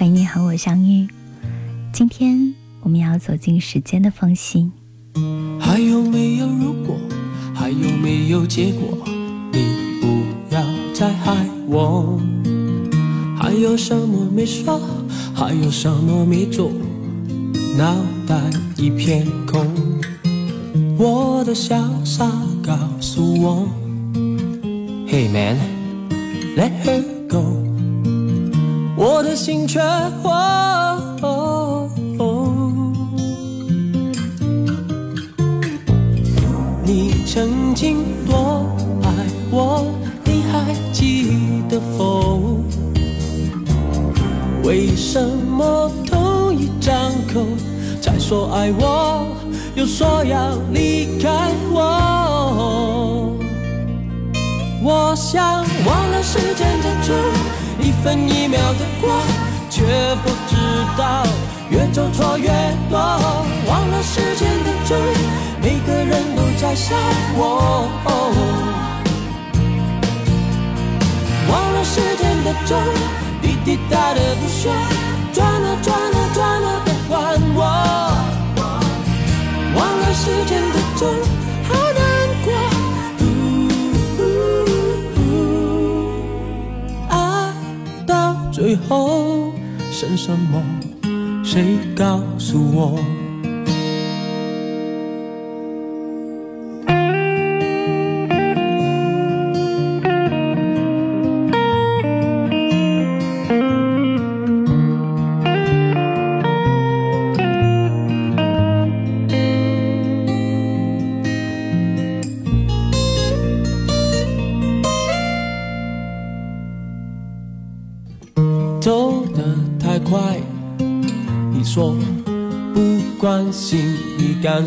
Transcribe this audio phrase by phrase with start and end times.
[0.00, 1.06] 欢迎你和我相遇。
[1.92, 4.70] 今天我们要走进时间的缝隙。
[5.60, 6.96] 还有没有如果？
[7.54, 8.96] 还有没有结果？
[9.52, 10.62] 你不要
[10.94, 11.36] 再害
[11.66, 12.18] 我。
[13.38, 14.80] 还有什么没说？
[15.34, 16.72] 还有什么没做？
[17.76, 17.94] 脑
[18.26, 18.40] 袋
[18.78, 19.66] 一片空。
[20.96, 21.76] 我的潇
[22.06, 22.26] 洒
[22.62, 23.68] 告诉我
[25.06, 27.69] ，Hey man，let her go。
[29.02, 29.80] 我的心却
[31.22, 31.88] 哦，
[36.84, 38.66] 你曾经多
[39.02, 39.08] 爱
[39.50, 39.86] 我，
[40.22, 42.60] 你还记得否？
[44.64, 47.40] 为什么同一张口
[48.02, 49.26] 再说爱我，
[49.76, 51.30] 又说要离开
[51.72, 53.34] 我？
[54.82, 55.42] 我想
[55.86, 57.14] 忘了时间的钟。
[57.82, 59.10] 一分一秒的过，
[59.68, 59.82] 却
[60.22, 60.56] 不知
[60.96, 61.24] 道
[61.70, 62.48] 越走错越
[62.88, 62.98] 多。
[63.66, 64.96] 忘了时间的钟，
[65.62, 66.94] 每个人都在笑
[67.36, 67.88] 我。
[71.48, 72.78] 忘了时间的钟，
[73.40, 74.72] 滴滴答的不说，
[75.32, 77.14] 转了转了转了别还
[77.54, 77.58] 我。
[79.74, 81.39] 忘了时间的钟。
[88.70, 89.52] 最后
[89.90, 90.62] 剩什么？
[91.42, 92.96] 谁告诉我？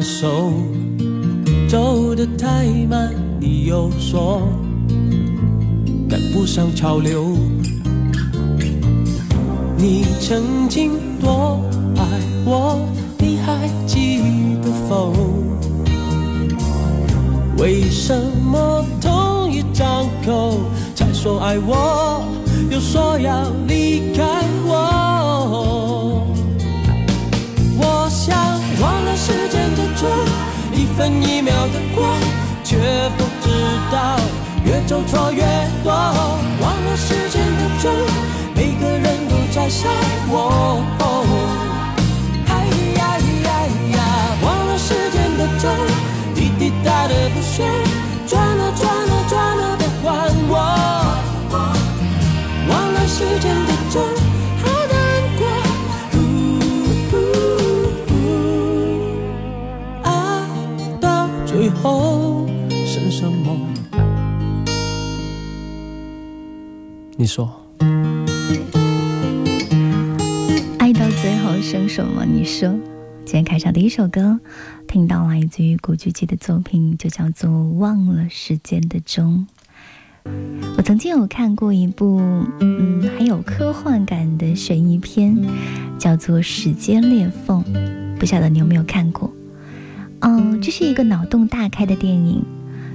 [0.04, 0.52] 手
[1.70, 3.10] 走得太慢，
[3.40, 4.42] 你又说
[6.10, 7.38] 赶不上潮流。
[9.78, 10.92] 你曾经
[11.22, 11.62] 多
[11.96, 12.04] 爱
[12.46, 12.86] 我，
[13.18, 14.20] 你还记
[14.62, 15.14] 得否？
[17.58, 18.14] 为什
[18.52, 20.60] 么同一张口
[20.94, 22.22] 才说爱我，
[22.70, 23.46] 又说要
[31.44, 32.06] 秒的过，
[32.64, 32.78] 却
[33.18, 33.50] 不知
[33.92, 34.18] 道
[34.66, 35.44] 越走错越
[35.84, 35.92] 多。
[35.94, 37.92] 忘了时间的钟，
[38.56, 39.90] 每个人都在笑
[40.30, 40.82] 我。
[42.48, 42.52] 哎
[42.98, 43.02] 呀
[43.44, 43.48] 呀
[43.98, 44.00] 呀！
[44.42, 45.70] 忘了时间的钟，
[46.34, 47.66] 滴滴答的不说，
[48.26, 50.08] 转了转了转了别还
[50.48, 50.52] 我。
[52.70, 53.74] 忘了时间的
[73.54, 74.40] 开场第一首歌，
[74.88, 79.46] 听到来自于古巨基的作品，就叫做《忘了时间的钟》。
[80.76, 82.18] 我曾经有看过一部，
[82.62, 85.38] 嗯，很有科幻感的悬疑片，
[86.00, 87.64] 叫做《时间裂缝》，
[88.18, 89.32] 不晓得你有没有看过？
[90.22, 92.44] 嗯，这是一个脑洞大开的电影，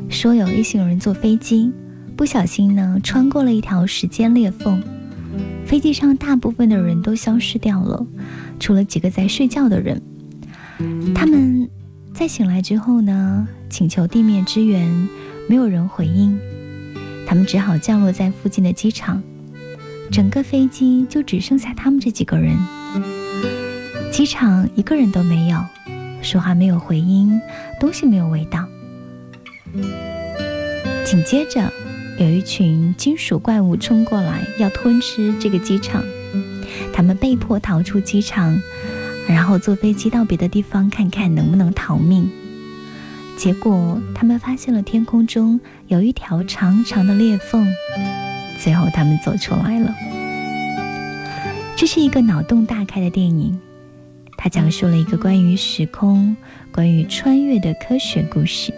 [0.09, 1.73] 说有一行人坐飞机，
[2.17, 4.83] 不小心呢穿过了一条时间裂缝，
[5.65, 8.05] 飞机上大部分的人都消失掉了，
[8.59, 10.03] 除了几个在睡觉的人。
[11.15, 11.69] 他们
[12.15, 14.89] 在醒来之后呢，请求地面支援，
[15.49, 16.39] 没有人回应，
[17.27, 19.23] 他们只好降落在附近的机场，
[20.11, 22.57] 整个飞机就只剩下他们这几个人，
[24.13, 25.59] 机场一个人都没有。
[26.21, 27.41] 说话没有回音，
[27.79, 28.67] 东西没有味道。
[31.05, 31.73] 紧接着，
[32.19, 36.03] 有一群金属怪物冲过来，要吞吃这个机场。
[36.93, 38.61] 他们被迫逃出机场，
[39.29, 42.29] 然后坐飞机到别的地方看看能不能逃命。
[43.37, 47.67] 结果，他们发现了天空中有一条长长的裂缝。
[48.59, 49.95] 最后，他们走出来了。
[51.77, 53.57] 这是一个脑洞大开的电影。
[54.37, 56.37] 它讲述了一个关于时空、
[56.73, 58.73] 关于穿越的科学故事，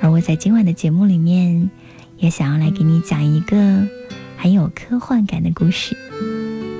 [0.00, 1.68] 而我在今晚的节目里面，
[2.18, 3.86] 也想要来给你讲一个
[4.36, 5.96] 很有科幻感的故事，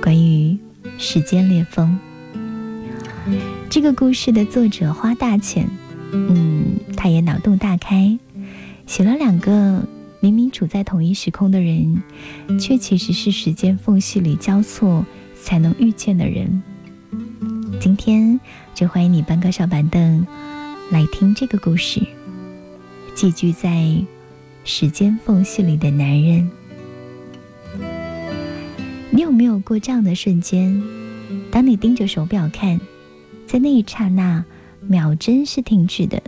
[0.00, 0.56] 关于
[0.97, 1.99] 时间裂缝。
[3.69, 5.69] 这个故事的作者花大钱，
[6.12, 8.19] 嗯，他也脑洞大开，
[8.87, 9.87] 写了两个
[10.20, 12.02] 明明处在同一时空的人，
[12.58, 15.05] 却其实是时间缝隙里交错。
[15.46, 16.61] 才能遇见的人。
[17.78, 18.40] 今天
[18.75, 20.26] 就欢迎你搬个小板凳
[20.90, 22.00] 来听这个故事，
[23.14, 23.96] 寄居在
[24.64, 26.50] 时间缝隙里的男人。
[29.11, 30.82] 你有没有过这样的瞬间？
[31.52, 32.81] 当你盯着手表看，
[33.47, 34.45] 在那一刹那，
[34.81, 36.21] 秒针是停止的。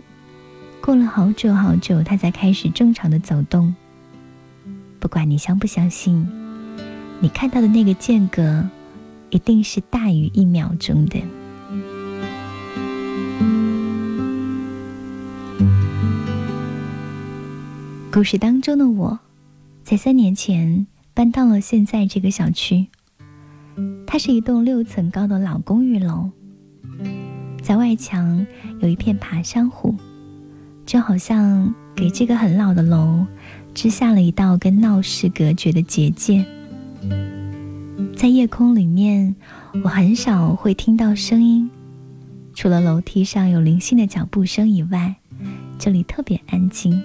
[0.81, 3.75] 过了好久好久，它才开始正常的走动。
[4.99, 6.27] 不管你相不相信，
[7.19, 8.67] 你看到的那个间隔，
[9.29, 11.21] 一定是大于一秒钟的。
[18.11, 19.19] 故事当中的我，
[19.83, 22.87] 在三年前搬到了现在这个小区。
[24.07, 26.31] 它是一栋六层高的老公寓楼，
[27.61, 28.45] 在外墙
[28.81, 29.95] 有一片爬山虎，
[30.85, 33.25] 就好像给这个很老的楼
[33.73, 36.45] 织下了一道跟闹市隔绝的结界。
[38.15, 39.35] 在夜空里面，
[39.83, 41.69] 我很少会听到声音，
[42.53, 45.15] 除了楼梯上有零星的脚步声以外，
[45.77, 47.01] 这里特别安静。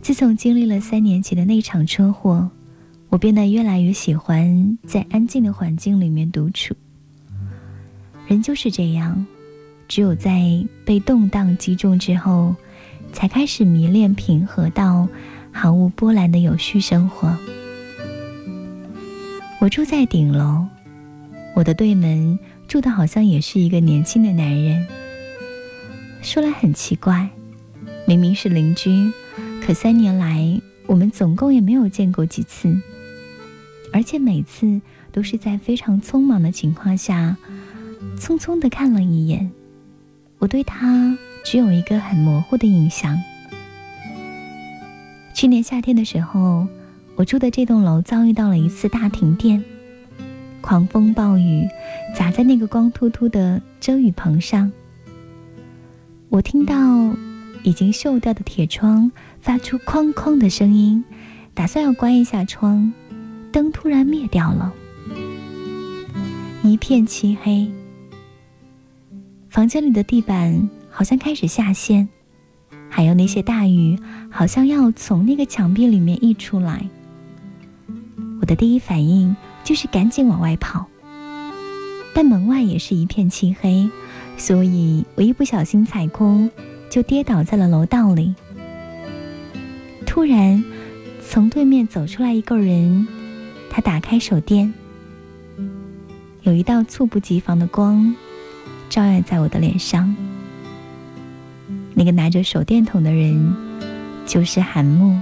[0.00, 2.50] 自从经历了三年前的那场车祸。
[3.08, 6.74] 我变得越来越喜欢在安静的环境里面独处。
[8.26, 9.26] 人就是这样，
[9.88, 10.42] 只有在
[10.84, 12.54] 被动荡击中之后，
[13.12, 15.08] 才开始迷恋平和到
[15.52, 17.36] 毫无波澜的有序生活。
[19.60, 20.66] 我住在顶楼，
[21.54, 24.86] 我的对门住的好像也是一个年轻的男人。
[26.22, 27.28] 说来很奇怪，
[28.06, 29.12] 明明是邻居，
[29.64, 32.74] 可三年来我们总共也没有见过几次。
[33.92, 34.80] 而且每次
[35.12, 37.36] 都是在非常匆忙的情况下，
[38.18, 39.50] 匆匆的看了一眼。
[40.38, 43.20] 我对他只有一个很模糊的印象。
[45.34, 46.66] 去年夏天的时候，
[47.16, 49.62] 我住的这栋楼遭遇到了一次大停电，
[50.60, 51.68] 狂风暴雨
[52.16, 54.70] 砸在那个光秃秃的遮雨棚上。
[56.28, 56.74] 我听到
[57.62, 61.04] 已经锈掉的铁窗发出哐哐的声音，
[61.54, 62.92] 打算要关一下窗。
[63.52, 64.72] 灯突然灭掉了，
[66.62, 67.70] 一片漆黑。
[69.52, 72.08] 房间里的地板好像开始下陷，
[72.88, 73.98] 还有那些大雨
[74.30, 76.88] 好像要从那个墙壁里面溢出来。
[78.40, 80.86] 我的第一反应就是赶紧往外跑，
[82.14, 83.90] 但门外也是一片漆黑，
[84.38, 86.50] 所以我一不小心踩空，
[86.88, 88.34] 就跌倒在了楼道里。
[90.06, 90.64] 突然，
[91.28, 93.06] 从对面走出来一个人。
[93.68, 94.72] 他打开手电，
[96.40, 98.14] 有一道猝不及防的光
[98.92, 100.14] 照耀在我的脸上。
[101.94, 103.56] 那个拿着手电筒的人
[104.26, 105.18] 就是韩木。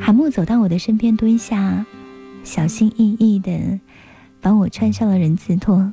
[0.00, 1.86] 韩木走到我的身边，蹲下，
[2.42, 3.78] 小心翼翼的
[4.40, 5.92] 帮我穿上了人字拖。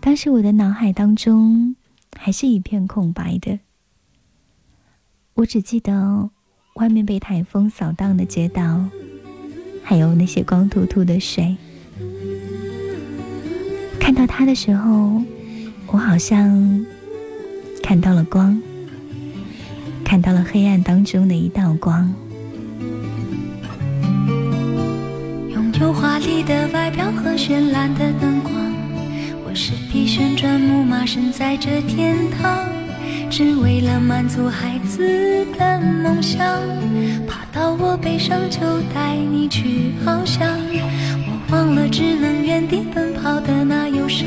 [0.00, 1.76] 当时我的脑海当中
[2.16, 3.58] 还是一片空白的，
[5.34, 6.30] 我只记得。
[6.76, 8.84] 外面被台风扫荡的街道，
[9.84, 11.54] 还有那些光秃秃的水。
[14.04, 15.22] 看到他的时候，
[15.86, 16.84] 我好像
[17.82, 18.60] 看到了光，
[20.04, 22.12] 看到了黑暗当中的一道光。
[25.48, 28.52] 拥有华丽的外表和绚烂的灯光，
[29.42, 32.68] 我是匹旋转木马，身在这天堂。
[33.30, 36.46] 只为了满足孩子的梦想，
[37.26, 38.60] 爬到我背上就
[38.94, 40.46] 带你去翱翔。
[41.50, 44.26] 忘了只能原地奔跑的那忧伤，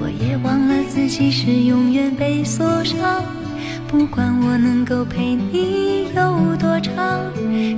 [0.00, 3.22] 我也忘了自己是永远被锁上。
[3.86, 7.20] 不管我能够陪你有多长，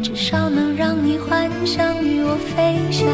[0.03, 3.07] 至少能让你幻想与我飞翔。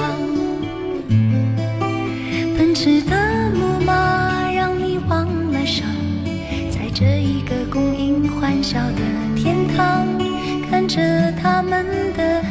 [2.57, 5.85] 奔驰的木马让你忘了伤。
[6.71, 9.03] 在这一个供应欢笑的
[9.35, 10.07] 天堂，
[10.71, 11.85] 看着他们
[12.17, 12.43] 的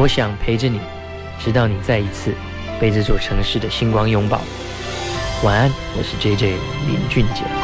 [0.00, 0.80] 我想陪着你，
[1.38, 2.32] 直到你再一次
[2.80, 4.40] 被这座城市的星光拥抱。
[5.44, 6.56] 晚安，我是 J J
[6.88, 7.59] 林俊杰。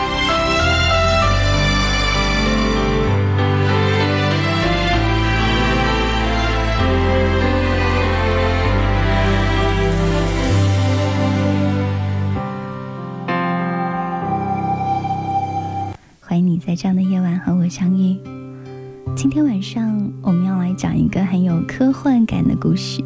[22.68, 23.00] 故事，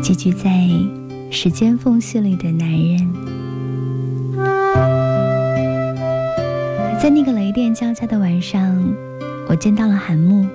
[0.00, 0.48] 寄居在
[1.32, 3.12] 时间缝隙里的男人。
[7.02, 8.80] 在那个雷电交加的晚上，
[9.48, 10.46] 我见到了韩木，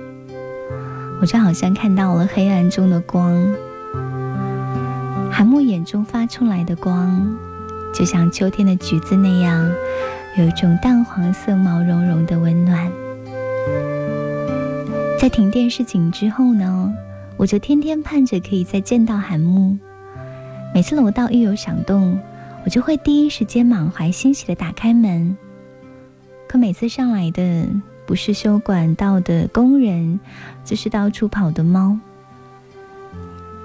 [1.20, 3.46] 我就好像看到了黑暗中的光。
[5.30, 7.36] 韩木眼中发出来的光，
[7.92, 9.70] 就像秋天的橘子那样，
[10.38, 12.90] 有一种淡黄色、毛茸茸的温暖。
[15.20, 16.90] 在停电示警之后呢，
[17.38, 19.78] 我就天天盼着可以再见到韩木。
[20.74, 22.18] 每次楼道一有响动，
[22.64, 25.34] 我就会第一时间满怀欣喜的打开门。
[26.48, 27.66] 可每次上来的
[28.06, 30.18] 不是修管道的工人，
[30.64, 31.96] 就是到处跑的猫。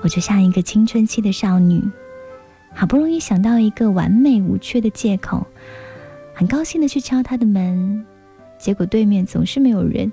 [0.03, 1.81] 我就像一个青春期的少女，
[2.75, 5.47] 好不容易想到一个完美无缺的借口，
[6.35, 8.05] 很高兴的去敲他的门，
[8.59, 10.11] 结果对面总是没有人。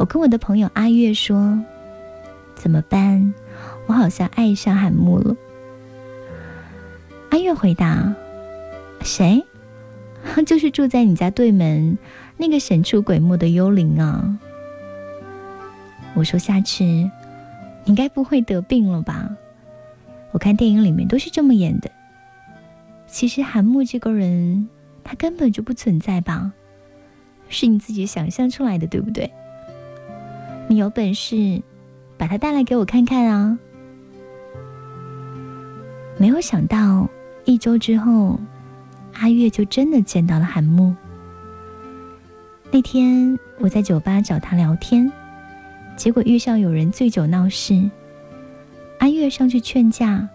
[0.00, 1.62] 我跟我的朋友阿月说
[2.56, 3.34] ：“怎么办？
[3.86, 5.36] 我好像爱上韩木了。”
[7.28, 8.14] 阿月回答
[9.04, 9.44] ：“谁？
[10.46, 11.98] 就是住在你家对门
[12.38, 14.38] 那个神出鬼没的幽灵啊！”
[16.16, 16.82] 我说：“下次
[17.84, 19.28] 你该不会得病了吧？
[20.32, 21.90] 我看电影里面都是这么演的。
[23.06, 24.66] 其实韩木这个人，
[25.04, 26.52] 他根本就不存在吧？
[27.50, 29.30] 是你自己想象出来的，对不对？”
[30.70, 31.60] 你有本事，
[32.16, 33.58] 把他带来给我看看啊！
[36.16, 37.10] 没有想到，
[37.44, 38.38] 一周之后，
[39.14, 40.94] 阿月就真的见到了韩木。
[42.70, 45.10] 那天我在酒吧找他聊天，
[45.96, 47.90] 结果遇上有人醉酒闹事，
[49.00, 50.28] 阿月上去劝架，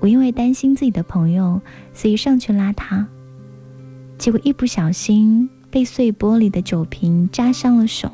[0.00, 1.60] 我因为担心自己的朋友，
[1.92, 3.06] 所以上去拉他，
[4.16, 8.10] 结果一不小心被碎玻璃的酒瓶扎伤了手。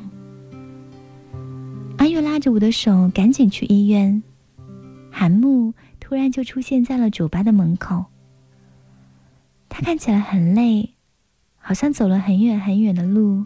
[2.05, 4.21] 阿月拉着我的手，赶紧去医院。
[5.11, 8.05] 韩木突然就出现在了酒吧的门口。
[9.67, 10.91] 他看起来很累，
[11.57, 13.43] 好像走了很远很远的路。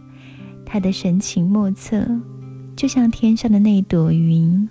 [0.65, 2.05] 他的神情莫测，
[2.75, 4.67] 就像天上的那朵云。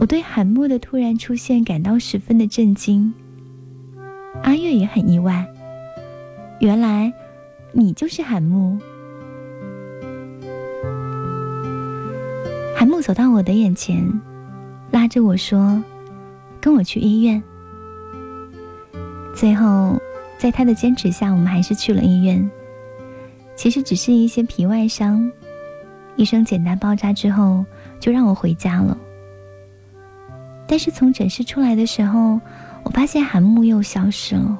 [0.00, 3.12] 我对韩木的突然出现感到十分的震惊，
[4.42, 5.46] 阿月也很意外。
[6.60, 7.12] 原来
[7.74, 8.78] 你就是韩木。
[12.80, 14.10] 韩木走到我的眼前，
[14.90, 15.84] 拉着我说
[16.62, 17.42] ：“跟我去医院。”
[19.36, 20.00] 最后，
[20.38, 22.50] 在他的坚持下，我们还是去了医院。
[23.54, 25.30] 其实只是一些皮外伤，
[26.16, 27.66] 医生简单包扎之后，
[28.00, 28.96] 就让我回家了。
[30.66, 32.40] 但是从诊室出来的时候，
[32.82, 34.58] 我发现韩木又消失了。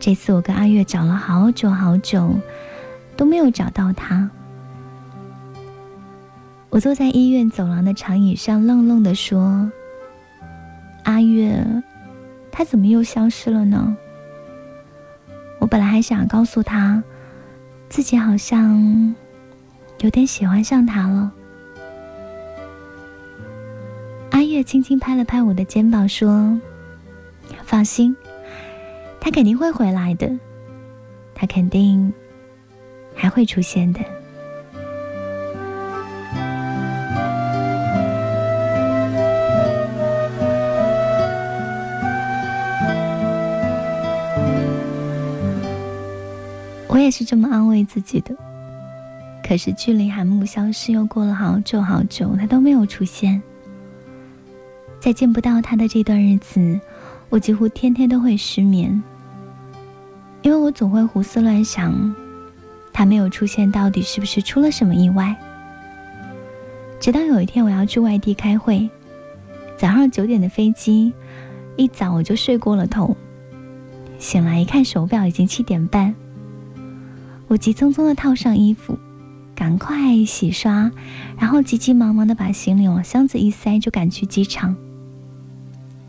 [0.00, 2.34] 这次我跟阿月找了好久好久，
[3.14, 4.30] 都没有找到他。
[6.72, 9.70] 我坐在医院走廊的长椅上，愣愣的说
[11.04, 11.62] ：“阿月，
[12.50, 13.94] 他怎么又消失了呢？”
[15.60, 17.04] 我本来还想告诉他，
[17.90, 19.14] 自己好像
[20.00, 21.30] 有点喜欢上他了。
[24.30, 26.58] 阿月轻轻拍了拍我的肩膀，说
[27.64, 28.16] ：“放心。”
[29.20, 30.38] 他肯定会回来的，
[31.34, 32.10] 他肯定
[33.14, 34.00] 还会出现的。
[47.02, 48.34] 也是这么安慰自己的。
[49.46, 53.42] 可是距离韩木消失又过了好久好久，他都没有出现。
[55.00, 56.78] 在见不到他的这段日子，
[57.28, 59.02] 我几乎天天都会失眠。
[60.42, 62.14] 因为我总会胡思乱想，
[62.92, 65.34] 他没有出现，到底是不是出了什么意外？
[67.00, 68.88] 直到有一天我要去外地开会，
[69.76, 71.12] 早上九点的飞机，
[71.76, 73.16] 一早我就睡过了头，
[74.18, 76.14] 醒来一看手表已经七点半，
[77.52, 78.98] 我急匆匆的套上衣服，
[79.54, 80.90] 赶快洗刷，
[81.38, 84.74] 然后急急忙忙的把行李往箱子一塞，就赶去机场。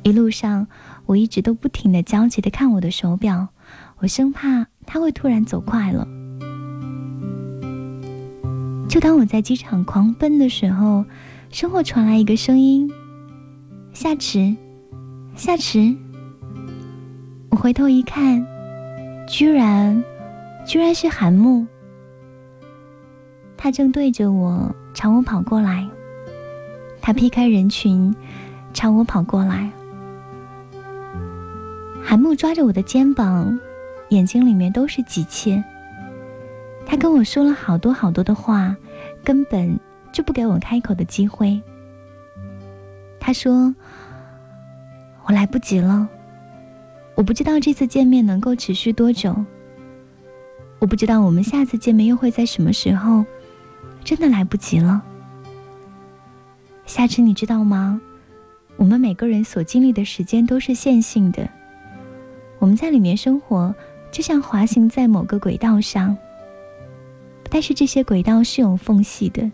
[0.04, 0.68] 一路上
[1.06, 3.50] 我一直都不停的焦急的看我的手表。
[3.98, 6.08] 我生怕他会突然走快了。
[8.88, 11.04] 就当我在机场狂奔的时候，
[11.52, 12.90] 身后传来一个声音
[13.92, 14.56] ：“夏池，
[15.36, 15.94] 夏池。”
[17.52, 18.46] 我回头一看，
[19.28, 20.02] 居然，
[20.66, 21.66] 居然是韩木。
[23.58, 25.88] 他正对着我朝我跑过来。
[27.02, 28.16] 他劈开人群，
[28.74, 29.70] 朝我跑过来。
[32.04, 33.60] 韩木抓着我的肩膀。
[34.10, 35.64] 眼睛里面都是急切。
[36.86, 38.76] 他跟我说了好多好多的话，
[39.24, 39.80] 根本
[40.12, 41.60] 就不给我开口的机会。
[43.20, 43.74] 他说
[45.26, 46.08] ：“我来不及了，
[47.16, 49.36] 我不知道这次见面能够持续多久，
[50.84, 53.24] 我不知道我们下次见面又会在什么时候，
[54.04, 55.02] 真的来不及了。”
[56.86, 58.02] 夏池，你知道吗？
[58.76, 61.48] 我们每个人所经历的时间都是线性的，
[62.60, 63.74] 我们在里面生活。
[64.12, 66.16] 就像滑行在某个轨道上，
[67.50, 69.50] 但是这些轨道是有缝隙的。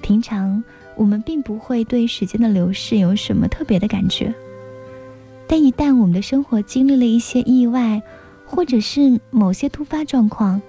[0.00, 4.32] 平常我们并不会对时间的流逝有什么特别的感觉，
[5.46, 8.00] 但一旦我们的生活经历了一些意外，
[8.48, 10.60] 或者是某些突发状况，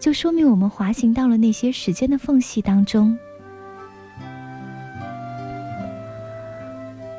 [0.00, 3.16] 就说明我们滑行到了那些时间的缝隙当中。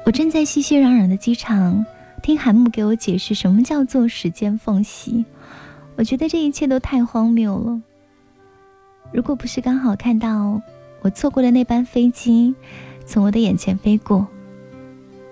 [0.05, 1.85] 我正在熙熙攘攘的机场。
[2.21, 5.23] 听韩木给我解释什么叫做时间缝隙，
[5.95, 7.81] 我觉得这一切都太荒谬了。
[9.13, 10.61] 如果不是刚好看到
[11.01, 12.53] 我错过的那班飞机
[13.05, 14.27] 从我的眼前飞过，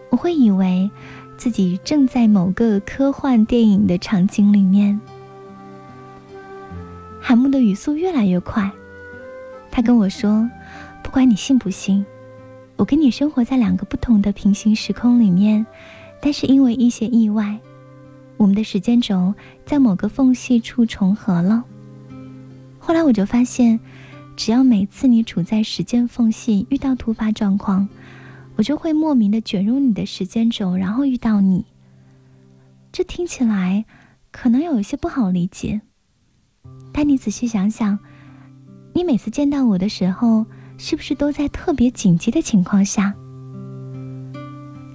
[0.09, 0.89] 我会以为
[1.37, 4.99] 自己正在某个科幻电影的场景里面。
[7.21, 8.71] 韩木的语速越来越快，
[9.69, 10.49] 他跟我说
[11.03, 12.05] ：“不管你信不信，
[12.75, 15.65] 我跟你生活在两个不同的平行时空里面。”
[16.19, 17.59] 但是因为一些意外，
[18.37, 21.63] 我们的时间轴在某个缝隙处重合了。
[22.79, 23.79] 后来我就发现，
[24.35, 27.87] 只要每次你处在时间缝隙遇到突发状况，
[28.57, 31.65] 我就会莫名的卷入你的时间轴，然后遇到你。
[32.91, 33.85] 这听起来
[34.31, 35.81] 可能有一些不好理解，
[36.91, 37.97] 但你仔细想想，
[38.93, 40.45] 你每次见到我的时候，
[40.77, 43.13] 是不是都在特别紧急的情况下？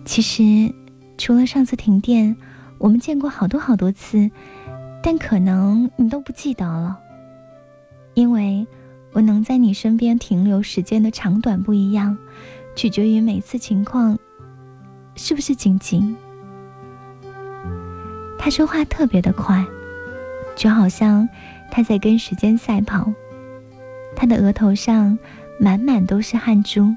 [0.05, 0.75] 其实。
[1.19, 2.37] 除了上次停电，
[2.79, 4.29] 我们见过好多好多次，
[5.05, 6.99] 但可能你都不记得了，
[8.15, 8.67] 因为
[9.13, 12.19] 我能在你身边停留时间的长短不一样，
[12.75, 14.19] 取决于每次情况
[15.15, 16.15] 是不是紧急。
[18.39, 19.65] 他说话特别的快，
[20.57, 21.29] 就好像
[21.71, 23.13] 他在跟时间赛跑，
[24.17, 25.17] 他的额头上
[25.61, 26.95] 满满都是汗珠。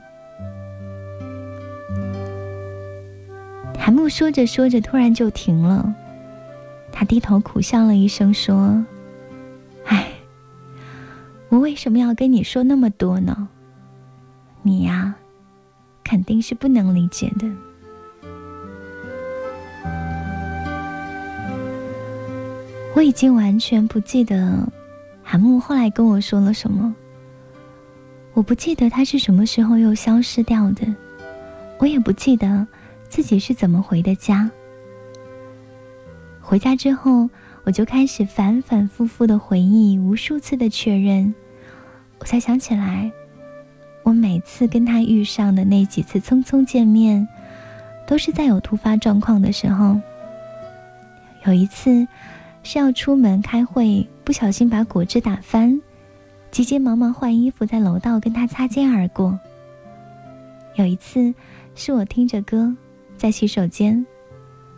[3.77, 5.93] 韩木说着说着，突然就停了。
[6.91, 8.83] 他低头苦笑了一声，说
[9.85, 10.07] ：“唉，
[11.49, 13.47] 我为什么要跟你说那么多呢？
[14.63, 15.13] 你呀，
[16.05, 17.45] 肯定是不能理解的。”
[22.95, 24.71] 我已经完全不记得
[25.21, 26.95] 韩木后来跟我说了什么。
[28.33, 30.87] 我不记得他是什么时候又消失掉的，
[31.77, 32.65] 我也不记得。
[33.07, 34.49] 自己是怎么回的家？
[36.41, 37.29] 回家之后，
[37.63, 41.33] 我就开始反反复复的回忆，无数次的确认，
[42.19, 43.11] 我才想起来，
[44.05, 47.27] 我每次跟他遇上的那几次匆匆见面，
[48.05, 49.99] 都是在有突发状况的时候。
[51.43, 52.07] 有一次
[52.61, 55.81] 是要出门开会，不小心把果汁打翻，
[56.51, 59.39] 急急忙忙换衣服，在楼道跟他擦肩而过。
[60.75, 61.33] 有一次
[61.73, 62.75] 是我听着歌。
[63.17, 64.05] 在洗手间，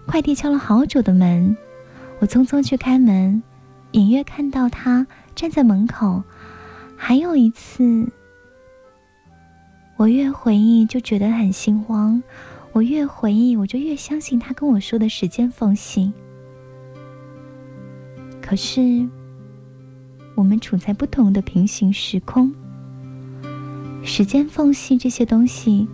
[0.05, 1.57] 快递敲了好久的门，
[2.19, 3.43] 我匆匆去开门，
[3.91, 6.23] 隐约看到他站在门口。
[6.95, 8.07] 还有一次，
[9.97, 12.23] 我越回忆就觉得很心慌，
[12.71, 16.13] 我越回忆我就越相信他跟我说的时间缝隙。
[18.41, 19.05] 可是，
[20.36, 22.53] 我们处在不同的平行时空，
[24.03, 25.88] 时间缝隙这些东西，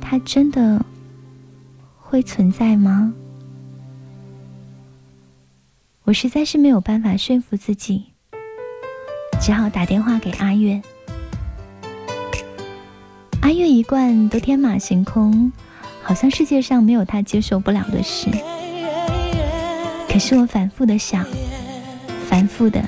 [0.00, 0.84] 它真的。
[2.10, 3.12] 会存在吗？
[6.04, 8.02] 我实在是没有办法说服自己，
[9.38, 10.80] 只好打电话给阿月。
[13.48, 15.50] 阿月一贯都天马行空，
[16.02, 18.28] 好像世界上没有他接受不了的事。
[20.06, 21.24] 可是我反复的想，
[22.28, 22.86] 反复的，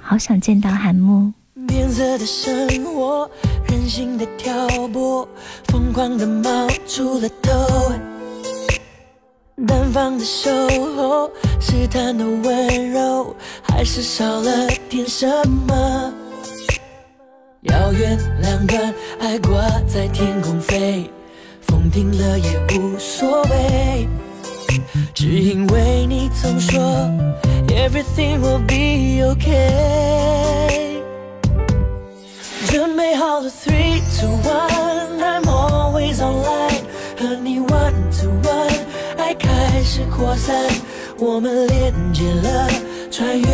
[0.00, 1.30] 好想见到韩木。
[1.68, 3.30] 变色的生活，
[3.68, 5.28] 任性的挑拨，
[5.66, 7.92] 疯狂的冒出了头。
[9.66, 10.50] 单方的守
[10.96, 15.28] 候，试探的温柔，还是少了点什
[15.68, 16.14] 么？
[17.64, 21.10] 遥远两端，爱挂在天空飞，
[21.62, 24.06] 风停了也无所谓，
[25.14, 26.80] 只因为你总说
[27.68, 31.00] Everything will be okay。
[32.66, 36.82] 准备好了，three to one，I'm always online，
[37.18, 38.72] 和你 one to one
[39.16, 39.32] 爱。
[39.34, 40.54] 开始扩散，
[41.18, 42.68] 我们连接了，
[43.10, 43.46] 穿越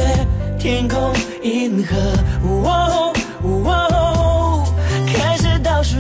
[0.59, 1.97] 天空、银河。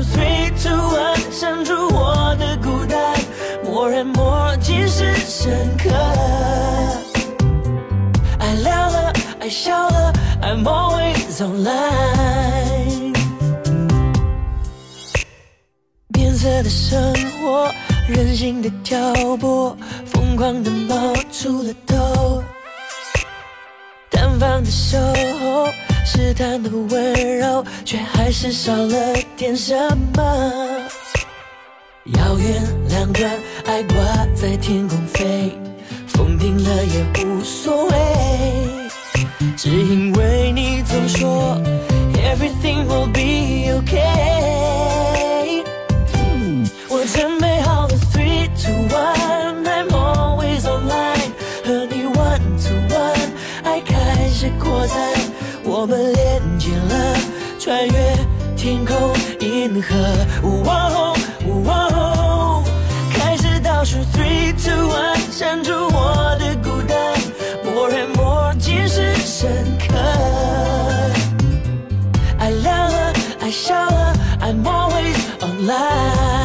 [0.01, 3.15] 数，three two one，删除我的孤单
[3.65, 5.91] ，more and more，尽是深刻。
[8.39, 13.15] 爱聊了，爱笑了，I'm always online。
[16.13, 17.71] 变色的生活。
[18.09, 22.43] 任性的挑拨，疯狂的冒出了头，
[24.11, 25.70] 单方的守候，
[26.21, 29.75] 试探的温柔，却还是少了点什
[30.15, 30.23] 么。
[32.05, 33.31] 遥远两端，
[33.65, 33.97] 爱挂
[34.35, 35.51] 在天空飞，
[36.07, 37.93] 风停了也无所谓，
[39.57, 41.57] 只因为你总说
[42.13, 45.65] Everything will be okay。
[46.91, 47.40] 我真
[55.81, 57.17] 我们连接了，
[57.59, 58.15] 穿越
[58.55, 58.95] 天空、
[59.41, 59.97] 银河。
[63.15, 67.17] 开始倒数，three two one，删除我的孤单
[67.65, 69.97] ，more and more，尽是深刻。
[72.39, 76.40] 爱亮了，爱笑了，I'm always online。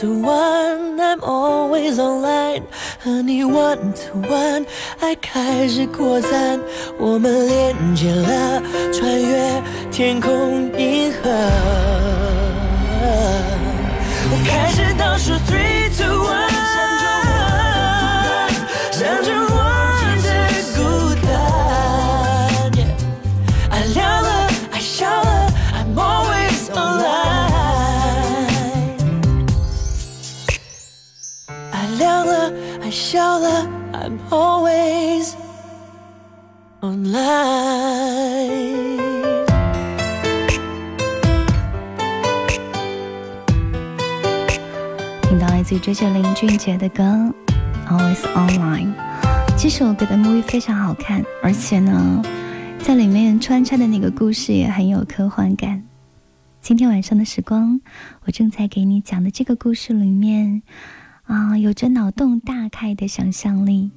[0.00, 2.62] To one, I'm always online。
[2.98, 4.66] 和你 one to one，
[4.98, 6.58] 爱开始扩散，
[6.98, 8.60] 我们连接了，
[8.92, 11.30] 穿越天空银河。
[14.30, 15.83] 我开始倒数 three
[45.84, 47.02] 自这是林俊杰的歌
[47.86, 48.86] 《Always Online》。
[49.58, 52.22] 这首歌的 MV 非常好看，而且呢，
[52.78, 55.82] 在里面穿插的那个故事也很有科幻感。
[56.62, 57.78] 今天晚上的时光，
[58.24, 60.62] 我正在给你讲的这个故事里面，
[61.24, 63.90] 啊，有着脑洞大开的想象力。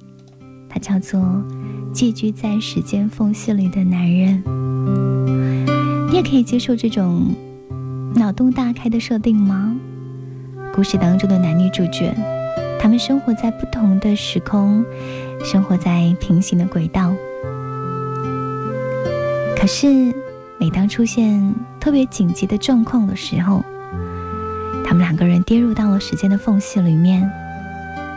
[0.68, 1.18] 它叫做
[1.94, 4.44] 《寄居在时间缝隙里的男人》。
[6.10, 7.34] 你也可以接受这种
[8.14, 9.74] 脑洞大开的设定吗？
[10.78, 12.14] 故事当中的男女主角，
[12.78, 14.84] 他们生活在不同的时空，
[15.42, 17.12] 生活在平行的轨道。
[19.56, 20.14] 可是，
[20.56, 23.64] 每当出现特别紧急的状况的时候，
[24.84, 27.28] 他们两个人跌入到了时间的缝隙里面，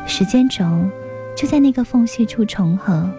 [0.06, 0.63] 时间轴
[1.36, 3.10] 就在那个缝隙处重合，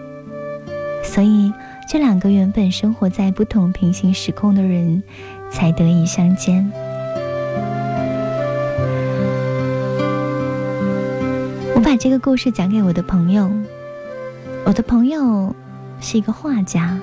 [1.03, 1.51] 所以
[1.85, 5.03] 这两个原本生活在不同平行时空的人
[5.51, 6.71] 才得以相见。
[11.93, 13.47] 把这个故事讲给我的朋友。
[14.65, 15.55] 我的朋友
[16.01, 16.97] 是一个画家，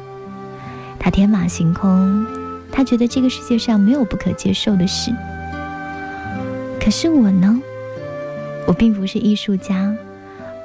[0.98, 2.26] 他天马行空，
[2.72, 5.12] 他觉得这个世界上没有不可接受的事。
[6.81, 7.62] 可是我呢，
[8.66, 9.94] 我并不是艺术家，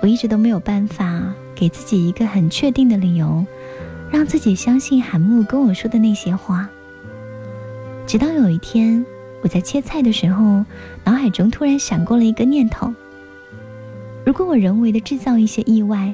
[0.01, 1.21] 我一直都没有办法
[1.53, 3.45] 给自己一个很确定的理由，
[4.09, 6.67] 让自己相信韩木跟我说的那些话。
[8.07, 9.05] 直到有一天，
[9.43, 10.65] 我在切菜的时候，
[11.03, 12.91] 脑海中突然闪过了一个念头。
[14.25, 16.13] 如果我人为的制造一些意外，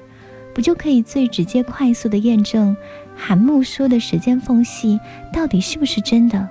[0.54, 2.76] 不就可以最直接、快速的验证
[3.16, 5.00] 韩木说的时间缝隙
[5.32, 6.48] 到底是不是真的？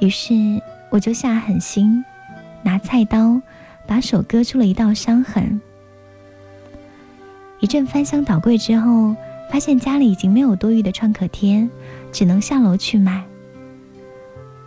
[0.00, 0.34] 于是
[0.90, 2.02] 我就下狠心，
[2.62, 3.38] 拿菜刀
[3.86, 5.60] 把手割出了一道伤痕。
[7.60, 9.14] 一阵翻箱倒柜之后，
[9.50, 11.68] 发现家里已经没有多余的创可贴，
[12.10, 13.22] 只能下楼去买。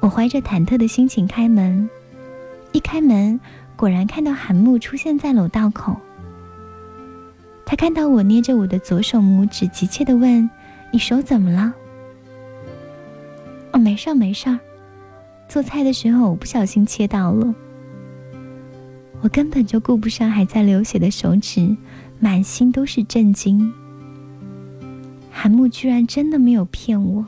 [0.01, 1.89] 我怀着忐忑的心情开门，
[2.73, 3.39] 一开门。
[3.81, 5.99] 果然看到韩木出现在楼道口。
[7.65, 10.47] 他看到我捏着我的左手拇指，急切地问
[10.93, 11.73] ：“你手怎么了
[13.73, 14.59] ？”“哦，没事儿，没事儿。
[15.49, 17.55] 做菜的时候我不小心切到了。”
[19.21, 21.75] 我根本就顾不上还在流血的手指，
[22.19, 23.73] 满心都是震惊。
[25.31, 27.25] 韩木居然真的没有骗我。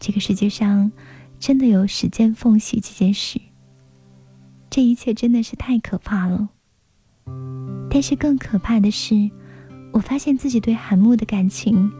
[0.00, 0.90] 这个世界上
[1.38, 3.38] 真的有时间缝隙这件事。
[4.76, 6.50] 这一切真的是太可怕了。
[7.88, 9.30] 但是更可怕的是，
[9.90, 11.90] 我发现自己对韩木的感情，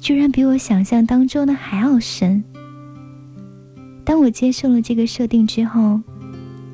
[0.00, 2.42] 居然比我想象当中的还要深。
[4.04, 6.00] 当我接受了这个设定之后，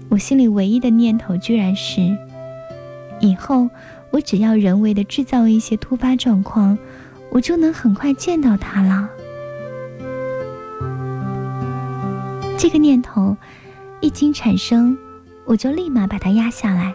[0.08, 2.16] 我心里唯一的念头居然是：
[3.20, 3.68] 以后
[4.12, 6.78] 我只要人为的制造一些突发状况，
[7.30, 9.10] 我就能很快见到他了。
[12.56, 13.36] 这个念头
[14.00, 14.96] 一经产生。
[15.50, 16.94] 我就立马把它压下来。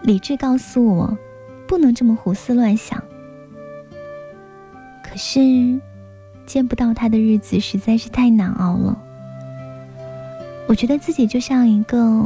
[0.00, 1.18] 理智告诉我，
[1.66, 3.02] 不能这么胡思乱想。
[5.02, 5.80] 可是，
[6.46, 8.96] 见不到他的日子实在是太难熬了。
[10.68, 12.24] 我觉得自己就像一个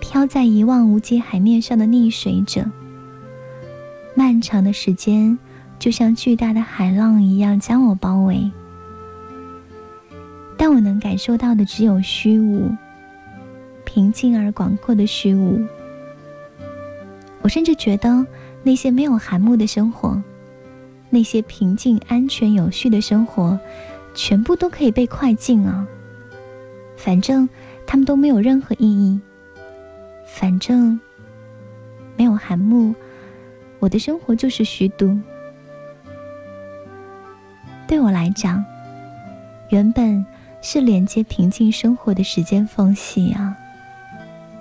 [0.00, 2.64] 飘在一望无际海面上的溺水者，
[4.14, 5.38] 漫长的时间
[5.78, 8.50] 就像巨大的海浪一样将我包围，
[10.56, 12.74] 但我能感受到的只有虚无。
[13.92, 15.60] 平静而广阔的虚无，
[17.42, 18.24] 我甚至觉得
[18.62, 20.22] 那些没有寒木的生活，
[21.08, 23.58] 那些平静、安全、有序的生活，
[24.14, 25.84] 全部都可以被快进啊！
[26.96, 27.48] 反正
[27.84, 29.20] 他们都没有任何意义。
[30.24, 31.00] 反正
[32.16, 32.94] 没有寒木，
[33.80, 35.18] 我的生活就是虚度。
[37.88, 38.64] 对我来讲，
[39.70, 40.24] 原本
[40.62, 43.56] 是连接平静生活的时间缝隙啊。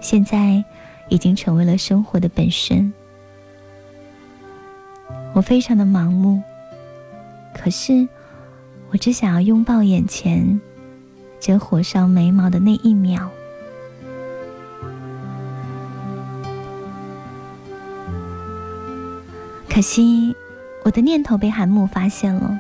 [0.02, 0.64] 现在
[1.10, 2.92] 已经成为了生活的本身。
[5.34, 6.42] 我非常的盲目，
[7.54, 8.08] 可是
[8.92, 10.60] 我只想要拥抱眼前
[11.40, 13.30] 这火烧眉毛的那一秒。
[19.70, 20.36] 可惜
[20.84, 22.60] 我的念头被韩木发现了，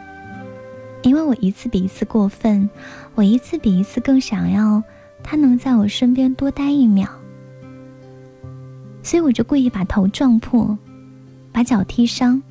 [1.02, 2.70] 因为我一次比一次过分，
[3.16, 4.82] 我一次比一次更想要
[5.22, 7.19] 他能在我身边多待一秒。
[9.02, 10.78] 所以我就故意把头撞破，
[11.52, 12.42] 把脚踢伤，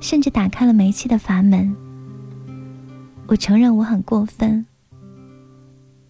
[0.00, 1.74] 甚至打开了煤气的阀门。
[3.26, 4.64] 我承认我很过分，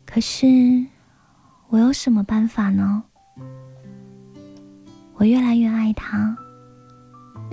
[0.05, 0.85] 可是
[1.69, 3.03] 我有什么办法呢？
[5.17, 6.37] 我越来越爱他，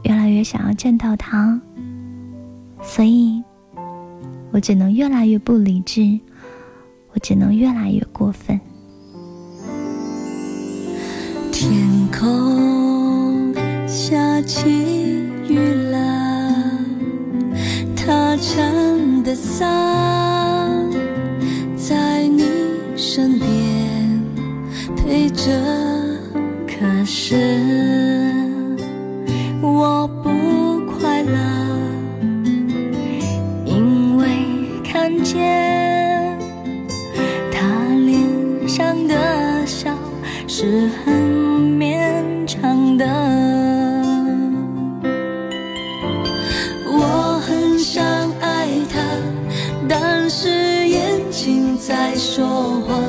[0.04, 1.60] 越来越想要见到他，
[2.82, 3.42] 所以
[4.52, 6.20] 我只能越来越不理智，
[7.14, 8.60] 我只能越来越过分。
[11.64, 13.54] 天空
[13.88, 14.68] 下起
[15.48, 15.60] 雨
[15.92, 15.96] 了，
[17.96, 19.70] 他撑的伞
[21.76, 22.42] 在你
[22.98, 23.48] 身边
[24.98, 25.52] 陪着，
[26.66, 27.36] 可是
[29.62, 30.32] 我不
[30.98, 31.38] 快乐，
[33.66, 34.26] 因为
[34.84, 36.36] 看见
[37.52, 37.68] 他
[38.04, 39.96] 脸上的笑
[40.48, 41.21] 是很
[52.42, 53.04] 说谎，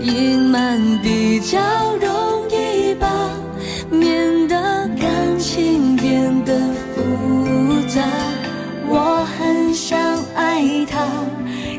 [0.00, 1.58] 隐瞒比较
[2.00, 3.08] 容易吧，
[3.90, 6.54] 免得感情变得
[6.94, 8.00] 复杂。
[8.88, 9.98] 我很想
[10.36, 11.04] 爱他，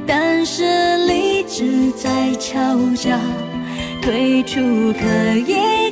[0.06, 3.18] 但是理智在敲架，
[4.02, 4.60] 退出
[4.92, 5.90] 可以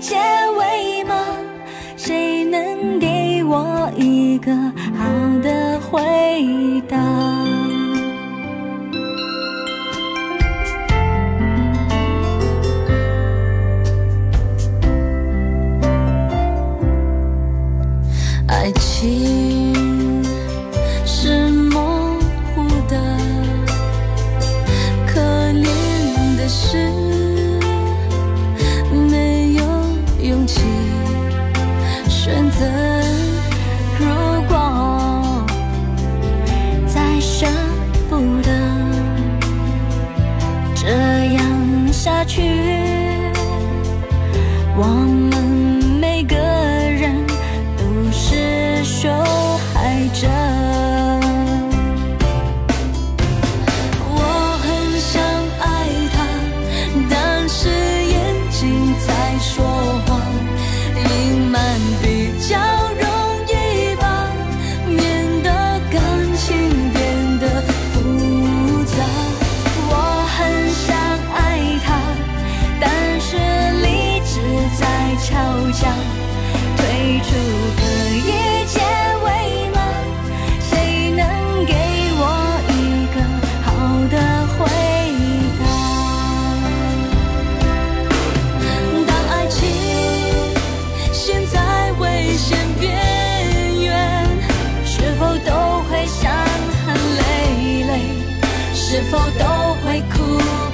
[99.39, 99.45] 都
[99.83, 100.21] 会哭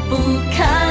[0.10, 0.16] 不
[0.52, 0.87] 堪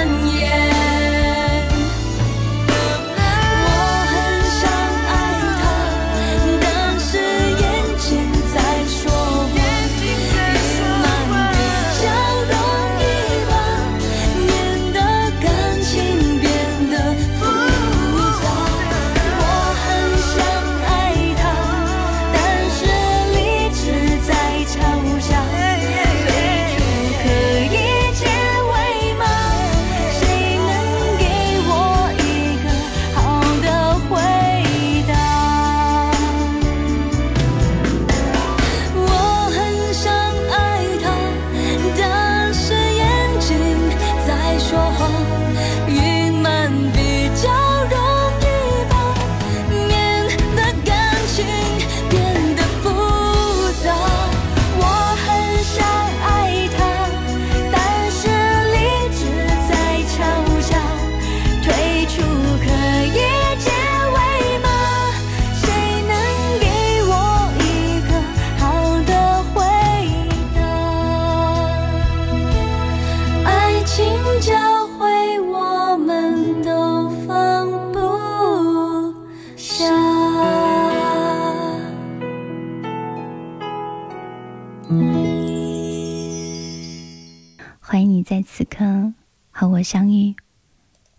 [89.87, 90.35] 相遇。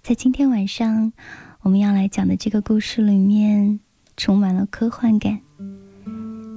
[0.03, 1.13] 在今天晚上，
[1.61, 3.79] 我们要来讲的这个故事里面，
[4.17, 5.39] 充满了科幻感。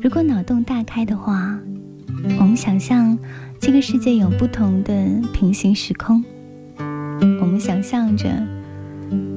[0.02, 1.56] 如果脑洞大开的话，
[2.40, 3.16] 我们想象
[3.60, 4.92] 这个世界有不同的
[5.32, 6.20] 平行时空。
[7.40, 8.28] 我们想象着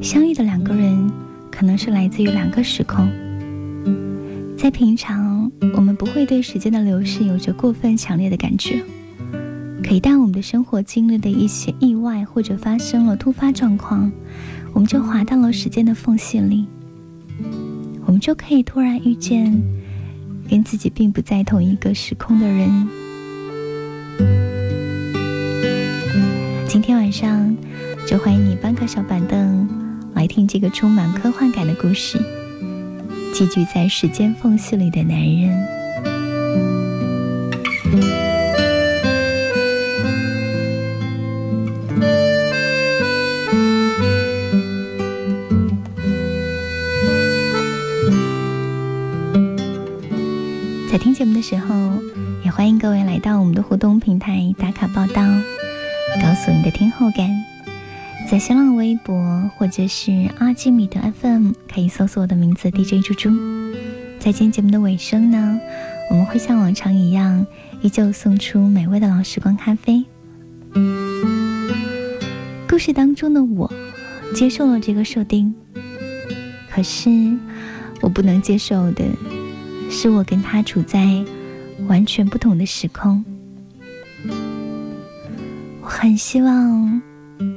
[0.02, 1.12] 相遇的两个人
[1.52, 3.08] 可能是来自于两个时空。
[4.58, 8.84] 在平常，我们不会对时间的流逝有着过分强烈的感觉。
[9.84, 14.10] 可一旦我们的生活经历了一些意外，或者发生了突发状况，
[14.72, 16.66] 我们就滑到了时间的缝隙里，
[18.06, 19.62] 我们就可以突然遇见
[20.50, 22.88] 跟自己并不在同一个时空的人。
[26.66, 27.56] 今天晚上
[28.08, 29.68] 就欢迎你搬个小板凳，
[30.16, 32.18] 来来听这个充满科幻感的故事——
[33.36, 35.83] 寄居在时间缝隙里的男人。
[51.04, 52.02] 听节目的时候，
[52.46, 55.22] 也欢迎各位来到我们的互动平台打卡报道，
[56.22, 57.30] 告诉你的听后感。
[58.32, 63.30] 在新浪微博或者是阿基米德 FM，可以搜索我的名字 DJ 猪猪。
[64.18, 65.60] 在今天节目的尾声呢，
[66.10, 67.46] 我们会像往常一样，
[67.82, 70.06] 依旧送出美味的老时光咖啡。
[72.70, 73.70] 故事当中的我
[74.34, 75.54] 接受了这个设定，
[76.72, 77.10] 可是
[78.00, 79.04] 我不能接受的。
[79.96, 81.24] 是我跟他处在
[81.88, 83.24] 完全不同的时空。
[85.82, 87.02] 我很希望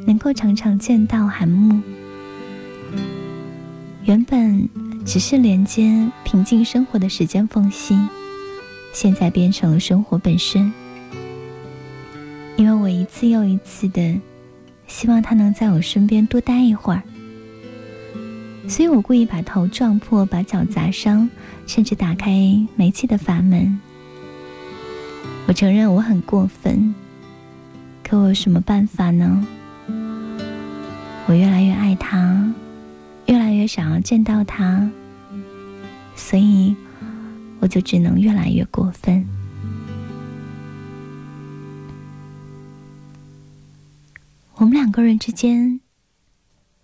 [0.07, 1.81] 能够常常见到韩木。
[4.05, 4.69] 原本
[5.05, 7.99] 只是连接平静生活的时间缝隙，
[8.93, 10.71] 现在变成了生活本身。
[12.57, 14.21] 因为我一次又一次的
[14.87, 17.03] 希望他能在我身边多待一会儿。
[18.69, 21.29] 所以我故意把头撞破，把脚砸伤，
[21.67, 22.31] 甚至打开
[22.75, 23.81] 煤气的阀门。
[25.47, 26.95] 我承认我很过分，
[28.03, 29.47] 可我有什么办法呢？
[31.27, 32.53] 我越来越爱他，
[33.27, 34.91] 越来越想要见到他，
[36.15, 36.75] 所以
[37.61, 39.25] 我就只能越来越过分。
[44.57, 45.81] 我们两个人之间。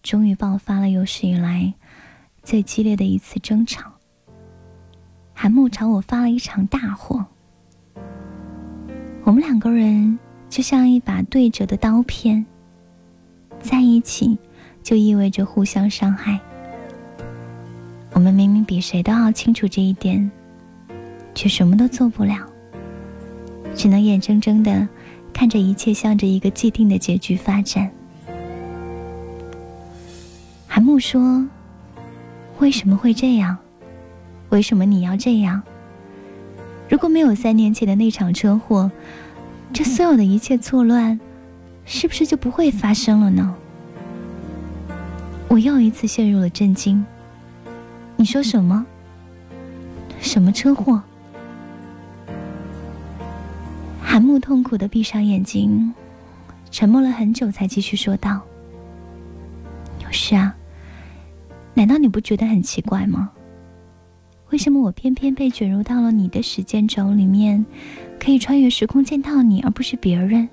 [0.03, 1.73] 终于爆发了有史以来
[2.43, 3.93] 最激烈的一次争吵。
[5.33, 7.25] 韩木朝我发了一场大火，
[9.23, 12.45] 我们两个人就像一把对折的刀片，
[13.61, 14.37] 在一起
[14.83, 16.39] 就意味着互相伤害。
[18.13, 20.31] 我们明明比谁都要清楚这一点，
[21.35, 22.47] 却什么都做不了，
[23.75, 24.87] 只能眼睁睁的
[25.33, 27.91] 看着一切向着一个既定的结局发展。
[30.75, 31.47] 韩木说
[32.59, 33.59] ：“为什么会这样？
[34.49, 35.63] 为什么你要这样？
[36.89, 38.91] 如果没有三年前的那场车祸，
[39.75, 41.21] 这所有的一切错乱，
[41.85, 43.55] 是不是就不会发生了呢？”
[45.49, 47.05] 我又一次陷入了震惊。
[48.17, 48.87] 你说什么？
[50.21, 51.03] 什么车祸？
[54.03, 55.93] 韩木痛苦的闭上眼睛，
[56.71, 58.41] 沉默了很久，才继续说道
[60.11, 60.57] ：“是啊。”
[61.75, 63.31] 难道你不觉得很奇怪吗？
[64.51, 67.65] 为什么我偏偏被卷入到了你的时间轴里面，
[68.21, 70.47] 可以穿越时空见到你，而不是别人？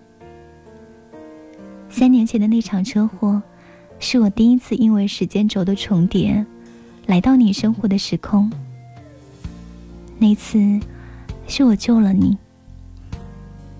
[1.89, 3.41] 三年前的那场车祸，
[3.99, 6.45] 是我第一次因为时间轴的重叠，
[7.07, 8.49] 来到你生活的时空。
[10.17, 10.79] 那次，
[11.45, 12.37] 是我救了你，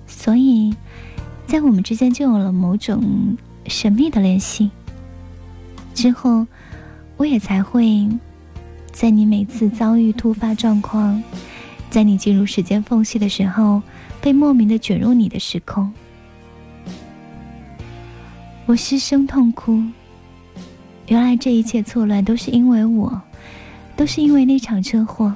[0.05, 0.75] 所以，
[1.47, 3.37] 在我们之间就有了某种
[3.67, 4.69] 神秘的联系。
[5.95, 6.45] 之后。
[7.19, 8.07] 我也才会，
[8.93, 11.21] 在你每次遭遇突发状况，
[11.89, 13.81] 在你进入时间缝隙的时候，
[14.21, 15.91] 被莫名的卷入你的时空。
[18.65, 19.83] 我失声痛哭。
[21.07, 23.21] 原来这一切错乱都是因为我，
[23.97, 25.35] 都是因为那场车祸。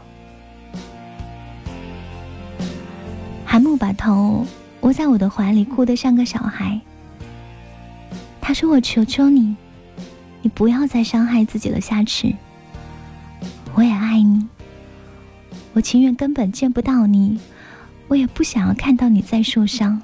[3.43, 4.47] 韩木把头
[4.79, 6.79] 窝在我的怀里，哭得像个小孩。
[8.39, 9.53] 他说：“我求求你。”
[10.43, 12.35] 你不要再伤害自己了，夏池。
[13.73, 14.45] 我也爱你，
[15.73, 17.39] 我情愿根本见不到你，
[18.07, 19.99] 我也不想要看到你再受伤。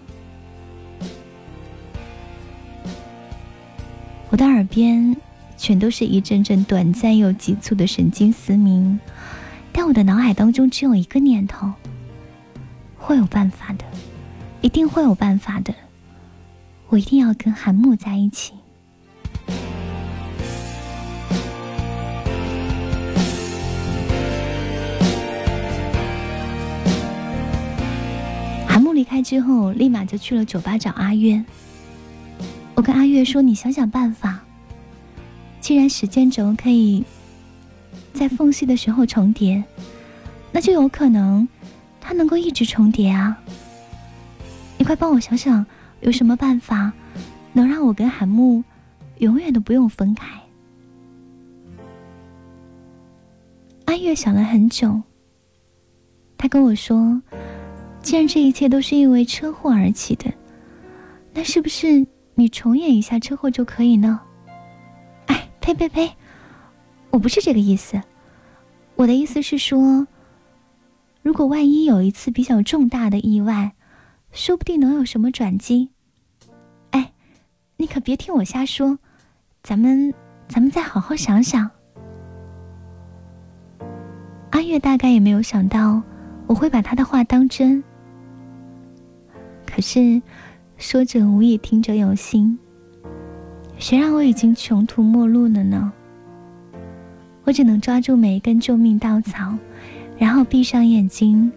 [4.29, 5.15] 我的耳边
[5.57, 8.99] 全都是一阵阵短暂又急促的神经嘶鸣，
[9.71, 11.71] 但我的脑海当中只有一个念头：
[12.97, 13.83] 会有办法的，
[14.61, 15.73] 一定会有办法的，
[16.87, 18.53] 我一定要跟韩木在一起。
[29.09, 31.43] 开之后，立马就去了酒吧找阿月。
[32.75, 34.39] 我跟阿月说：“你想想办法，
[35.59, 37.03] 既然时间轴可以
[38.13, 39.63] 在缝隙的时候重叠，
[40.51, 41.47] 那就有可能
[41.99, 43.35] 它能够一直重叠啊！
[44.77, 45.65] 你快帮我想想，
[46.01, 46.93] 有什么办法
[47.51, 48.63] 能让我跟韩木
[49.17, 50.27] 永远都不用分开？”
[53.85, 55.01] 阿月想了很久，
[56.37, 57.19] 他跟我说。
[58.01, 60.33] 既然这一切都是因为车祸而起的，
[61.33, 64.19] 那是不是你重演一下车祸就可以呢？
[65.27, 66.11] 哎，呸呸呸！
[67.11, 68.01] 我不是这个意思，
[68.95, 70.07] 我的意思是说，
[71.21, 73.73] 如果万一有一次比较重大的意外，
[74.31, 75.89] 说不定能有什么转机。
[76.91, 77.11] 哎，
[77.77, 78.97] 你可别听我瞎说，
[79.61, 80.13] 咱们
[80.47, 81.69] 咱们再好好想想。
[84.51, 86.01] 阿月大概也没有想到
[86.47, 87.83] 我会把他的话当真，
[89.71, 90.21] 可是
[90.77, 92.57] 说者无意，听者有心。
[93.77, 95.93] 谁让我已经穷途末路了呢？
[97.43, 99.55] 我只能抓住每一根救命稻草，
[100.17, 101.51] 然后闭上眼睛，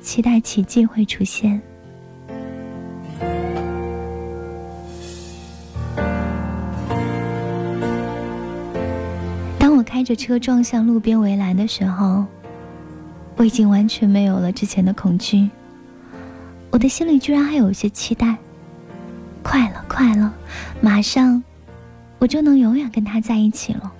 [0.00, 1.60] 期待奇迹会出现。
[9.58, 12.24] 当我开着车撞向路边围栏的时候，
[13.36, 15.50] 我已经完全没有了之前的恐惧，
[16.74, 18.36] 我的心里居然还有一些期待。
[19.44, 20.34] 快了，快了，
[20.80, 21.40] 马上
[22.18, 23.92] 我就能永远跟他在一起了。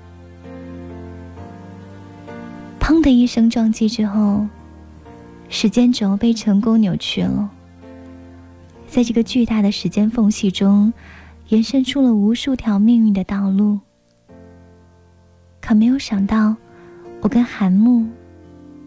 [2.81, 4.45] 砰的一声撞击之后，
[5.49, 7.49] 时间轴被成功扭曲了，
[8.89, 10.93] 在这个巨大的时间缝隙中，
[11.51, 13.79] 延伸出了无数条命运的道路。
[15.61, 16.57] 可没有想到，
[17.21, 18.05] 我跟韩木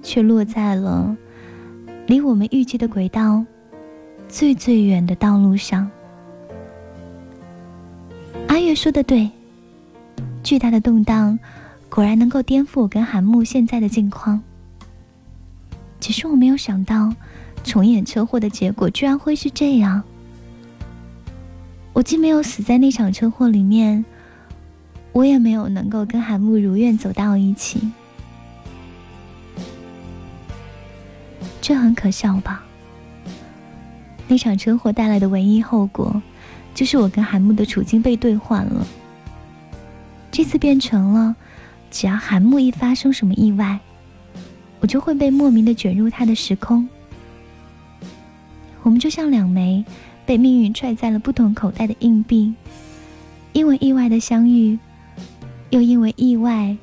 [0.04, 1.16] 却落在了
[2.06, 3.46] 离我们预计的轨道
[4.30, 5.90] 最最远的道路上。
[8.48, 9.30] 阿月说的对，
[10.44, 11.38] 巨大的动荡
[11.90, 14.42] 果然能够颠覆我跟韩木现在的境况。
[16.00, 17.14] 只是我没有想到，
[17.64, 20.04] 重演车祸的结果居然会是这样。
[21.94, 24.06] 我既没有死在那场车祸里面，
[25.14, 27.92] 我也没有能够跟韩木如愿走到一起，
[31.60, 32.64] 这很可笑吧？
[34.28, 36.22] 那场车祸带来的唯一后果。
[36.74, 38.86] 就是我跟韩木的处境被兑换了。
[40.32, 41.36] 这次变成了，
[41.90, 43.80] 只要韩木一发生什么意外，
[44.80, 46.88] 我就会被莫名的卷入他的时空。
[48.84, 49.84] 我们就像两枚
[50.24, 52.54] 被命运揣在了不同口袋的硬币，
[53.54, 54.78] 因为意外的相遇，
[55.72, 56.78] 又因为意外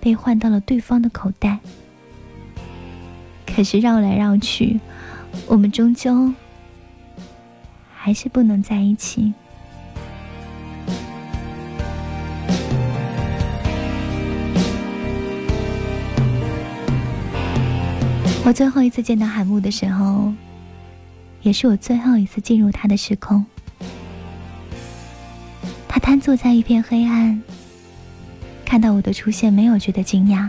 [0.00, 1.60] 被换到了对方的口袋。
[3.46, 4.80] 可是绕来绕去，
[5.46, 6.34] 我们终究。
[8.02, 9.34] 还是不能在一起。
[18.42, 20.32] 我最后一次见到海木的时候，
[21.42, 23.44] 也是我最后一次进入他的时空。
[25.86, 27.42] 他瘫坐在一片黑暗，
[28.64, 30.48] 看到我的出现没有觉得惊讶。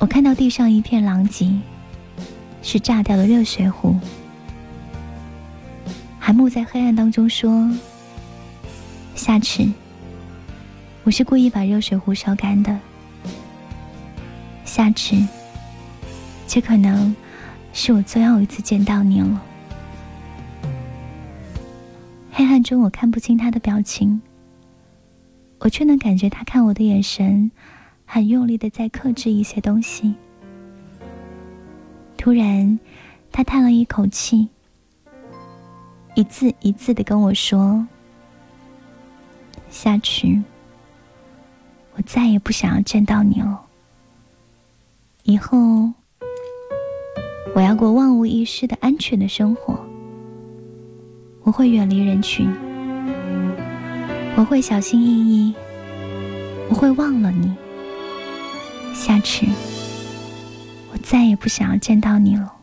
[0.00, 1.48] 我看到地上一片狼藉，
[2.62, 3.96] 是炸掉的热水壶。
[6.22, 7.68] 韩木在黑暗当中说
[9.16, 9.66] ：“夏池，
[11.02, 12.78] 我是故意把热水壶烧干的。
[14.64, 15.16] 夏池，
[16.46, 17.16] 这可能
[17.72, 19.42] 是我最后一次见到你了。”
[22.30, 24.20] 黑暗中，我看不清他的表情，
[25.58, 27.50] 我却能感觉他看我的眼神
[28.04, 30.14] 很用力的在克制一些东西。
[32.16, 32.78] 突然，
[33.32, 34.50] 他叹了一口气。
[36.20, 37.86] 一字一字的跟我说
[39.72, 40.26] ：“夏池，
[41.94, 43.58] 我再也不想要见到你了。
[45.22, 45.90] 以后
[47.54, 49.80] 我要过万无一失的安全的生活。
[51.42, 52.46] 我会远离人群，
[54.36, 55.54] 我会小心翼翼，
[56.68, 57.56] 我会忘了你。
[58.92, 59.46] 夏池，
[60.92, 62.56] 我再也不想要见到你了。”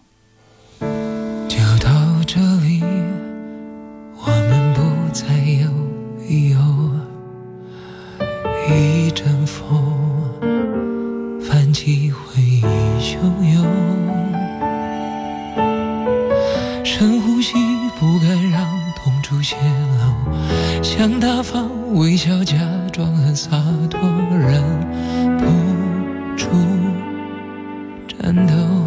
[20.98, 22.58] 想大方微笑假
[22.92, 23.52] 装很洒
[23.88, 24.00] 脱
[24.32, 24.64] 忍
[25.38, 25.46] 不
[26.36, 26.48] 住
[28.08, 28.87] 颤抖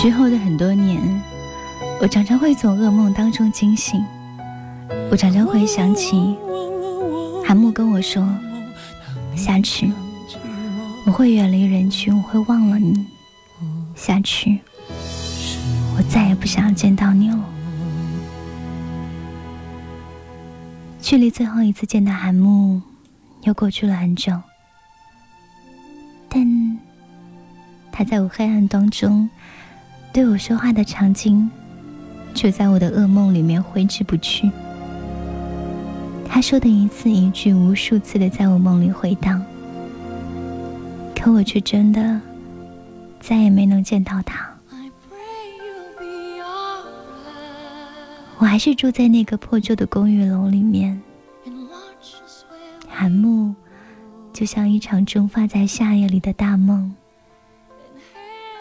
[0.00, 0.98] 之后的很多年，
[2.00, 4.02] 我常常会从噩梦当中惊醒，
[5.10, 6.34] 我常常会想起
[7.46, 8.26] 韩木跟我说
[9.36, 9.92] ：“下去，
[11.04, 13.06] 我会远离人群，我会忘了你。
[13.94, 14.60] 下去，
[15.98, 17.38] 我再也不想见到你了。”
[21.02, 22.80] 距离最后一次见到韩木，
[23.42, 24.32] 又过去了很久，
[26.30, 26.78] 但
[27.92, 29.28] 他在我黑暗当中
[30.12, 31.48] 对我说话的场景，
[32.34, 34.50] 却在我的噩梦里面挥之不去。
[36.28, 39.42] 他说的一字一句，无数次的在我梦里回荡，
[41.14, 42.20] 可我却真的
[43.20, 44.48] 再也没能见到他。
[48.38, 51.00] 我还是住在那个破旧的公寓楼里面，
[52.88, 53.54] 韩木
[54.32, 56.94] 就像一场蒸发在夏夜里的大梦。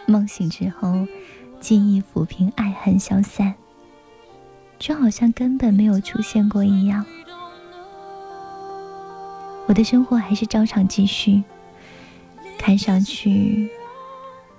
[0.05, 1.05] 梦醒之后，
[1.59, 3.53] 记忆抚平，爱恨消散，
[4.77, 7.05] 就好像根本没有出现过一样。
[9.67, 11.43] 我的生活还是照常继续，
[12.57, 13.69] 看上去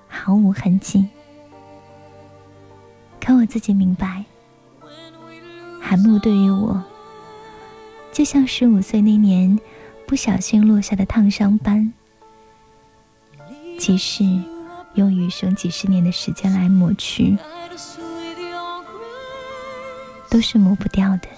[0.09, 1.09] 毫无痕迹。
[3.21, 4.25] 可我自己明白，
[5.81, 6.83] 韩木对于我，
[8.13, 9.59] 就像十五岁那年
[10.07, 11.93] 不小心落下的烫伤般，
[13.79, 14.25] 即使
[14.95, 17.37] 用余生几十年的时间来抹去，
[20.29, 21.29] 都是抹不掉的。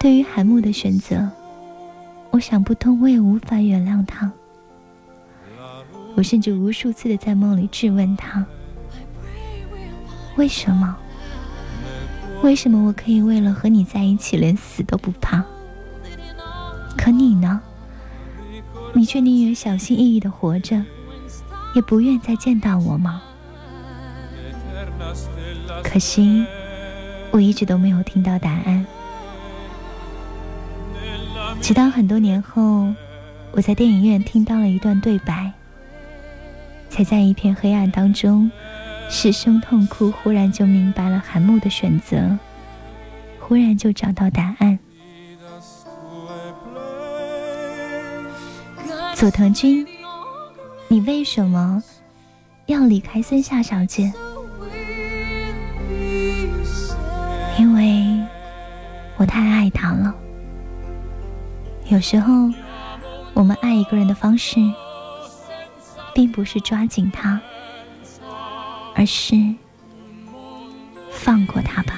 [0.00, 1.28] 对于韩木的选择，
[2.30, 4.30] 我想不通，我也无法原谅他。
[6.14, 8.44] 我甚至无数次的在梦里质问他：
[10.36, 10.96] 为什么？
[12.42, 15.44] 为什么我可以为了和你在一起，连死都不怕？
[16.96, 17.60] 可你呢？
[18.94, 20.82] 你却宁愿小心翼翼的活着，
[21.74, 23.22] 也不愿再见到我吗？
[25.84, 26.44] 可惜，
[27.30, 28.84] 我一直都没有听到答案。
[31.60, 32.92] 直到很多年后，
[33.52, 35.52] 我在电影院听到了一段对白，
[36.88, 38.50] 才在一片黑暗当中，
[39.08, 42.36] 失声痛哭，忽然就明白了韩木的选择，
[43.40, 44.78] 忽然就找到答案。
[49.18, 49.84] 佐藤君，
[50.86, 51.82] 你为什么
[52.66, 54.12] 要离开森下小姐？
[57.58, 58.24] 因为
[59.16, 60.14] 我太爱她了。
[61.88, 62.32] 有时候，
[63.34, 64.60] 我们爱一个人的方式，
[66.14, 67.40] 并不是抓紧他，
[68.94, 69.34] 而是
[71.10, 71.97] 放过他吧。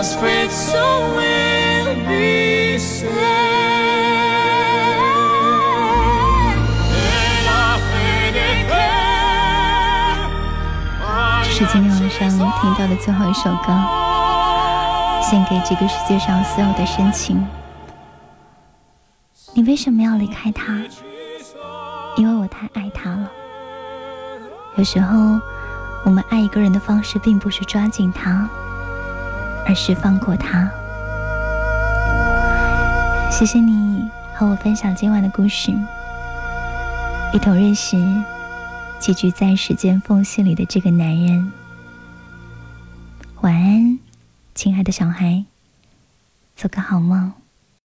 [0.00, 0.16] 这是
[11.66, 13.66] 今天晚上听到的最后一首歌，
[15.22, 17.46] 献给这个世界上所有的深情。
[19.52, 20.78] 你为什么要离开他？
[22.16, 23.30] 因为我太爱他了。
[24.76, 25.38] 有时候，
[26.06, 28.48] 我们爱一个人的方式，并不是抓紧他，
[29.70, 30.68] 而是放过他。
[33.30, 35.70] 谢谢你和我分享今晚的故事，
[37.32, 37.96] 一同认识。
[38.98, 41.52] 寄居在时间缝隙里的这个男人，
[43.42, 43.98] 晚安，
[44.56, 45.44] 亲爱的小孩，
[46.56, 47.32] 做个好梦。